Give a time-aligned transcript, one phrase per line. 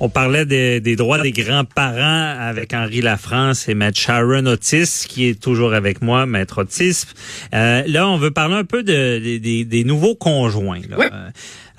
[0.00, 5.26] On parlait des, des droits des grands-parents avec Henri Lafrance et Maître Sharon Otis, qui
[5.28, 7.02] est toujours avec moi, Maître Otis.
[7.52, 10.82] Euh, là, on veut parler un peu de, de- des- des nouveaux conjoints.
[10.88, 10.96] là.
[11.00, 11.30] Euh,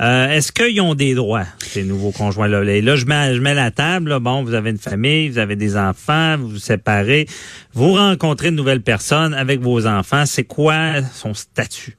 [0.02, 2.63] euh, Est-ce qu'ils ont des droits, ces nouveaux conjoints-là?
[2.66, 4.10] Et là, je mets, je mets la table.
[4.10, 4.20] là.
[4.20, 7.26] Bon, vous avez une famille, vous avez des enfants, vous vous séparez,
[7.74, 10.26] vous rencontrez de nouvelles personnes avec vos enfants.
[10.26, 11.98] C'est quoi son statut?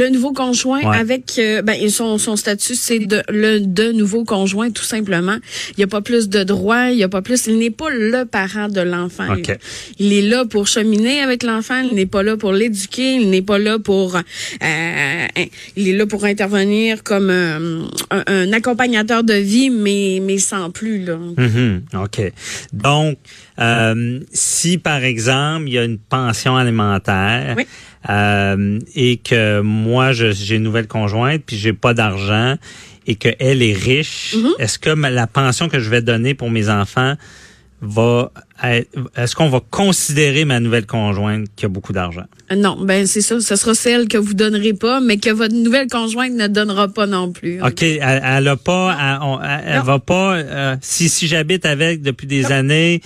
[0.00, 0.96] Le nouveau conjoint Ouais.
[1.04, 5.38] avec euh, ben son, son statut c'est de le de nouveau conjoint tout simplement.
[5.70, 7.90] Il n'y a pas plus de droits, il y a pas plus il n'est pas
[7.90, 9.28] le parent de l'enfant.
[9.36, 9.56] Il,
[10.06, 13.42] il est là pour cheminer avec l'enfant, il n'est pas là pour l'éduquer, il n'est
[13.42, 15.26] pas là pour euh,
[15.76, 20.70] il est là pour intervenir comme euh, un, un accompagnateur de vie mais mais sans
[20.70, 21.16] plus là.
[21.36, 22.32] Mhm, OK.
[22.72, 23.18] Donc,
[23.60, 27.66] euh, si par exemple, il y a une pension alimentaire Oui.
[28.10, 32.56] Euh, et que moi, je- j'ai une nouvelle conjointe puis j'ai pas d'argent
[33.06, 34.50] et qu'elle est riche, Mhm.
[34.58, 37.14] est-ce que ma- la pension que je vais donner pour mes enfants
[37.80, 38.30] va
[38.62, 42.22] est-ce qu'on va considérer ma nouvelle conjointe qui a beaucoup d'argent?
[42.52, 45.54] Euh, Non, ben c'est ça, ce sera celle que vous donnerez pas mais que votre
[45.54, 47.60] nouvelle conjointe ne donnera pas non plus.
[47.62, 50.36] OK, elle, elle a pas, elle, on- va pas.
[50.36, 53.00] euh, si si j'habite avec depuis des années,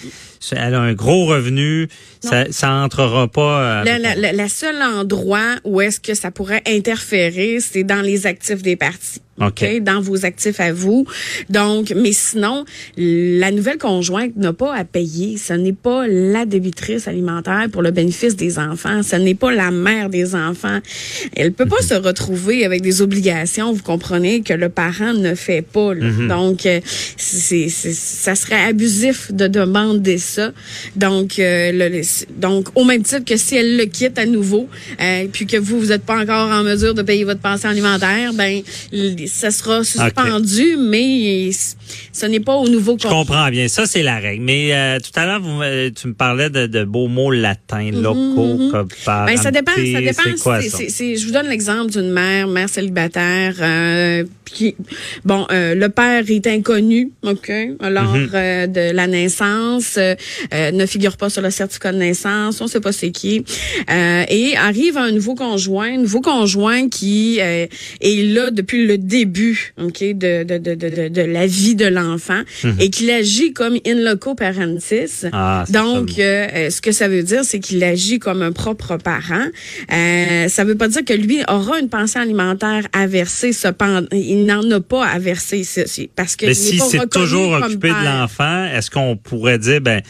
[0.53, 1.89] elle a un gros revenu,
[2.21, 3.83] ça, ça entrera pas.
[3.83, 8.63] euh, le- la seul endroit où est-ce que ça pourrait interférer, c'est dans les actifs
[8.63, 9.21] des partis.
[9.41, 9.65] OK?
[9.83, 11.07] Dans vos actifs à vous.
[11.49, 12.65] Donc, mais sinon,
[12.97, 15.37] la nouvelle conjointe n'a pas à payer.
[15.49, 19.03] Ce n'est pas la débitrice alimentaire pour le bénéfice des enfants.
[19.03, 20.79] Ce n'est pas la mère des enfants.
[21.37, 25.63] Elle peut pas se retrouver avec des obligations, vous comprenez, que le parent ne fait
[25.63, 25.95] pas.
[25.95, 26.07] là.
[26.29, 26.81] Donc, euh,
[27.17, 30.53] c'est, ça serait abusif de demander ça.
[30.97, 32.03] Donc, euh, le-
[32.41, 34.69] donc, au même titre que si elle le quitte à nouveau,
[35.01, 38.33] euh, puis que vous, vous n'êtes pas encore en mesure de payer votre pension alimentaire,
[38.35, 38.61] ben,
[39.27, 41.51] ça sera suspendu, mais
[42.13, 43.69] ce n'est pas au nouveau Je comprends bien.
[43.69, 44.43] Ça, c'est la règle.
[44.45, 45.61] Mais euh, tout à l'heure, vous
[45.95, 50.01] tu me parlais de, de beaux mots latins, locaux, comme par Ben, ça dépend, ça
[50.01, 50.23] dépend.
[50.25, 50.79] C'est quoi ça?
[50.79, 54.75] c'est- c'est- je vous donne l'exemple d'une mère, mère célibataire, euh, qui,
[55.27, 57.53] bon, euh, le père est inconnu, ok,
[57.83, 58.31] lors Mhm.
[58.33, 60.15] euh, de la naissance, euh,
[60.55, 63.45] euh, ne figure pas sur le certificat de naissance, on sait pas c'est qui,
[63.91, 67.67] euh, et arrive un nouveau conjoint, un nouveau conjoint qui euh,
[68.01, 71.87] est là depuis le début, ok, de de de de, de, de la vie de
[71.87, 72.41] l'enfant
[72.81, 75.18] et qu'il agit comme in loco parentis.
[75.33, 79.47] Ah, Donc euh, ce que ça veut dire, c'est qu'il agit comme un propre parent.
[79.93, 83.53] Euh, ça veut pas dire que lui aura une pension alimentaire à verser.
[83.53, 85.63] Cependant, il n'en a pas à verser
[86.15, 90.03] parce que Mais si c'est toujours occupé de l'enfant, est-ce qu'on pourrait dire, ben,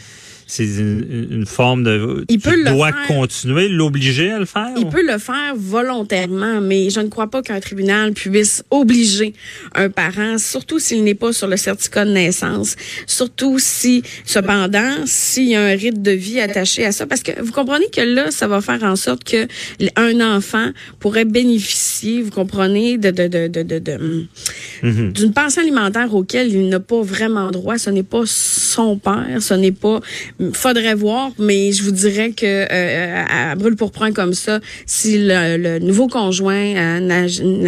[0.51, 2.25] c'est une, une forme de.
[2.27, 3.07] Il tu peut le dois faire.
[3.07, 4.71] continuer, l'obliger à le faire?
[4.77, 4.89] Il ou?
[4.89, 9.33] peut le faire volontairement, mais je ne crois pas qu'un tribunal puisse obliger
[9.75, 15.49] un parent, surtout s'il n'est pas sur le certificat de naissance, surtout si, cependant, s'il
[15.49, 18.31] y a un rythme de vie attaché à ça, parce que vous comprenez que là,
[18.31, 19.47] ça va faire en sorte que
[19.95, 24.25] un enfant pourrait bénéficier, vous comprenez, de, de, de, de, de, de-
[24.81, 25.11] Mhm.
[25.11, 27.77] d'une pension alimentaire auquel il n'a pas vraiment droit.
[27.77, 29.99] Ce n'est pas son père, ce n'est pas.
[30.53, 34.59] Faudrait voir, mais je vous dirais que euh, à, à brûle pour point comme ça,
[34.85, 36.55] si le, le nouveau conjoint
[36.99, 37.27] euh,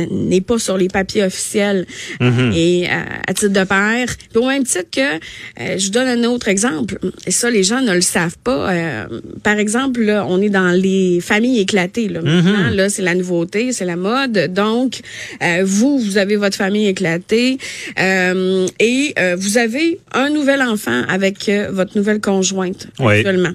[0.10, 1.86] n'est pas sur les papiers officiels
[2.22, 2.52] Mhm.
[2.56, 2.94] et euh,
[3.28, 6.48] à titre de père, puis au même titre que, euh, je vous donne un autre
[6.48, 8.72] exemple, et ça les gens ne le savent pas.
[8.72, 9.06] euh,
[9.44, 12.08] par exemple, là, on est dans les familles éclatées.
[12.08, 14.54] Là, maintenant, là, c'est la nouveauté, c'est la mode.
[14.54, 15.02] Donc,
[15.44, 17.58] euh, vous, vous avez votre famille éclatée
[18.00, 22.61] euh, et euh, vous avez un nouvel enfant avec euh, votre nouvelle conjointe
[23.00, 23.18] Oui.
[23.18, 23.54] actuellement.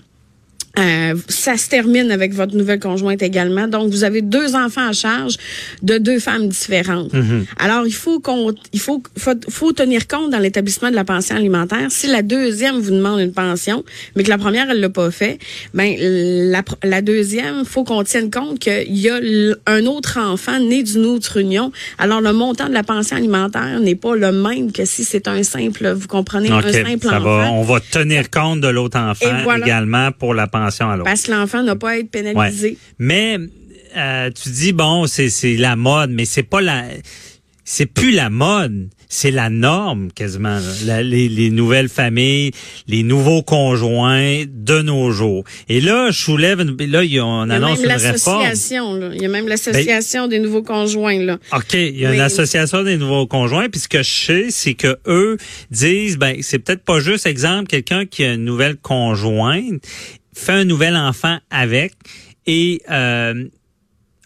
[0.78, 3.66] Euh, ça se termine avec votre nouvelle conjointe également.
[3.66, 5.36] Donc, vous avez deux enfants à charge
[5.82, 7.12] de deux femmes différentes.
[7.58, 11.34] Alors, il faut qu'on, il faut, faut, faut tenir compte dans l'établissement de la pension
[11.34, 11.86] alimentaire.
[11.88, 13.84] Si la deuxième vous demande une pension,
[14.14, 15.38] mais que la première elle l'a pas fait,
[15.72, 19.18] ben la, la deuxième, faut qu'on tienne compte qu'il y a
[19.66, 21.72] un autre enfant né d'une autre union.
[21.98, 25.42] Alors, le montant de la pension alimentaire n'est pas le même que si c'est un
[25.42, 27.20] simple, vous comprenez, un simple ça enfant.
[27.20, 29.64] va, on va tenir compte de l'autre enfant voilà.
[29.64, 31.04] également pour la pension à l'autre.
[31.04, 32.76] Parce que l'enfant n'a pas à être pénalisé.
[32.98, 33.38] Mais
[33.96, 36.84] euh, tu dis bon, c'est c'est la mode, mais c'est pas la
[37.68, 40.60] c'est plus la mode, c'est la norme quasiment.
[40.84, 42.52] La- les, les nouvelles familles,
[42.86, 45.42] les nouveaux conjoints de nos jours.
[45.68, 47.90] Et là, je soulève, une, là, il y a- on Il y a annonce même
[47.90, 48.38] une réforme.
[48.42, 49.10] Ben, l'association, là.
[49.14, 51.38] Il y a même l'association des nouveaux conjoints, là.
[51.56, 52.14] OK, il y a Oui.
[52.16, 55.36] une association des nouveaux conjoints, puis ce que je sais, c'est que eux
[55.72, 59.82] disent ben c'est peut-être pas juste exemple quelqu'un qui a une nouvelle conjointe
[60.36, 61.94] fait un nouvel enfant avec
[62.46, 63.48] et euh,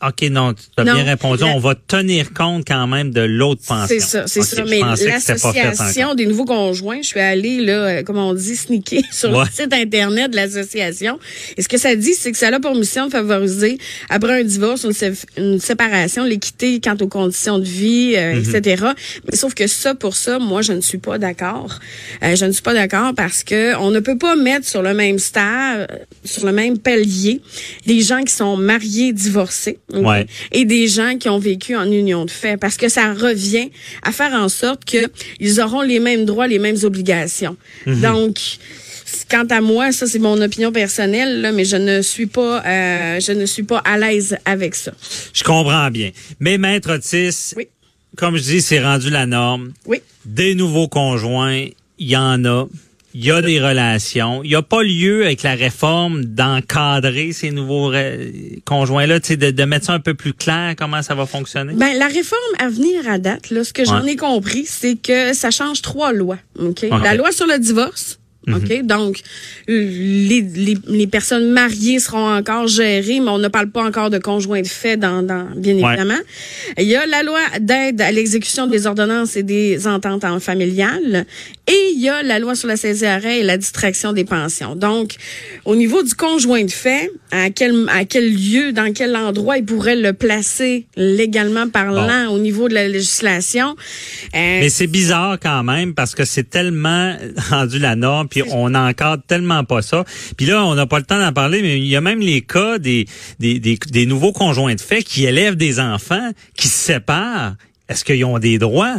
[0.02, 1.42] OK, non, tu as Non, bien répondu.
[1.42, 3.86] la- On va tenir compte quand même de l'autre pension.
[3.88, 4.64] C'est ça, c'est ça.
[4.66, 9.30] Mais l'association des nouveaux conjoints, je suis allée, là, euh, comme on dit, sneaker sur
[9.30, 9.44] Ouais.
[9.44, 11.18] le site Internet de l'association.
[11.56, 14.44] Et ce que ça dit, c'est que ça a pour mission de favoriser, après un
[14.44, 18.54] divorce, une, sé- une séparation, l'équité quant aux conditions de vie, euh, Mhm.
[18.56, 18.84] etc.
[19.30, 21.78] Mais sauf que ça, pour ça, moi, je ne suis pas d'accord.
[22.22, 24.94] Euh, je ne suis pas d'accord parce que on ne peut pas mettre sur le
[24.94, 27.40] même stade, sur le même palier,
[27.86, 30.26] des gens qui sont mariés, divorcés, Ouais.
[30.52, 33.70] et des gens qui ont vécu en union de fait, parce que ça revient
[34.02, 34.98] à faire en sorte que
[35.40, 37.56] ils auront les mêmes droits, les mêmes obligations.
[37.86, 38.00] Mhm.
[38.00, 38.38] Donc,
[39.30, 43.20] quant à moi, ça c'est mon opinion personnelle, là, mais je ne suis pas, euh,
[43.20, 44.92] je ne suis pas à l'aise avec ça.
[45.32, 46.10] Je comprends bien.
[46.38, 47.66] Mais maître Otis, Oui.
[48.16, 49.72] comme je dis, c'est rendu la norme.
[49.86, 50.00] Oui.
[50.24, 51.66] Des nouveaux conjoints,
[51.98, 52.66] il y en a.
[53.14, 54.42] Il y a des relations.
[54.44, 57.92] Il n'y a pas lieu avec la réforme d'encadrer ces nouveaux
[58.64, 61.72] conjoints-là, de, de mettre ça un peu plus clair, comment ça va fonctionner?
[61.74, 65.32] Ben, la réforme à venir à date, là, ce que j'en ai compris, c'est que
[65.34, 66.38] ça change trois lois.
[66.58, 66.82] OK?
[67.02, 68.18] La loi sur le divorce.
[68.46, 68.54] Mhm.
[68.56, 68.82] OK?
[68.84, 69.20] Donc,
[69.68, 74.18] les, les, les personnes mariées seront encore gérées, mais on ne parle pas encore de
[74.18, 75.82] conjoint de fait, dans, dans, bien Ouais.
[75.92, 76.20] évidemment.
[76.78, 81.26] Il y a la loi d'aide à l'exécution des ordonnances et des ententes en familiales.
[81.68, 84.74] Et il y a la loi sur la saisie arrêt et la distraction des pensions.
[84.74, 85.14] Donc,
[85.64, 89.64] au niveau du conjoint de fait, à quel, à quel lieu, dans quel endroit il
[89.64, 93.76] pourrait le placer légalement parlant au niveau de la législation?
[94.34, 97.14] Euh, Mais c'est bizarre quand même parce que c'est tellement
[97.50, 100.04] rendu la norme, puis on encadre tellement pas ça.
[100.36, 102.40] Puis là, on n'a pas le temps d'en parler, mais il y a même les
[102.40, 103.06] cas des,
[103.38, 107.54] des, des, des nouveaux conjoints de fait qui élèvent des enfants, qui se séparent.
[107.88, 108.96] Est-ce qu'ils ont des droits?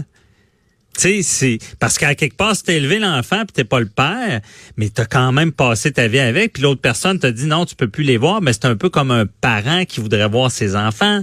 [0.98, 3.88] Tu sais, c'est parce qu'à quelque part, si t'as élevé l'enfant puis t'es pas le
[3.88, 4.42] père,
[4.76, 7.76] mais t'as quand même passé ta vie avec, puis l'autre personne t'a dit non, tu
[7.76, 10.76] peux plus les voir, mais c'est un peu comme un parent qui voudrait voir ses
[10.76, 11.22] enfants.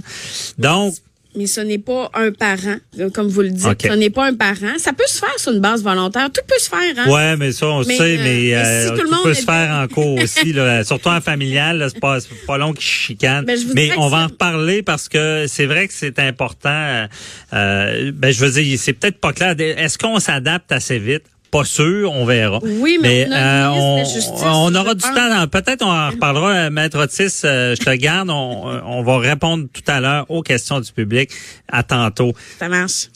[0.57, 0.95] Donc,
[1.35, 2.77] mais ce n'est pas un parent,
[3.13, 3.83] comme vous le dites.
[3.83, 4.77] Ce n'est pas un parent.
[4.77, 6.29] Ça peut se faire sur une base volontaire.
[6.31, 6.79] Tout peut se faire.
[6.97, 7.09] Hein?
[7.09, 9.45] Ouais, mais ça, on Mais, sait, euh, mais, euh, si tout le monde peut se
[9.45, 12.17] faire en cours aussi, là, surtout en familial, c'est pas,
[12.47, 13.45] pas long qu'ils chicanent.
[13.45, 16.69] Ben, mais on va en reparler parce que c'est vrai que c'est important.
[16.69, 17.07] euh,
[17.53, 19.55] euh, ben, je veux dire, c'est peut-être pas clair.
[19.59, 21.23] Est-ce qu'on s'adapte assez vite?
[21.51, 22.59] Pas sûr, on verra.
[22.61, 25.15] Oui, mais on a ministre la Justice, on aura du pense.
[25.15, 25.47] temps.
[25.47, 27.41] Peut-être on en reparlera, euh, Maître Otis.
[27.43, 28.29] euh, je te garde.
[28.29, 31.31] On, on va répondre tout à l'heure aux questions du public.
[31.71, 32.33] À tantôt.
[32.59, 33.07] Ça marche.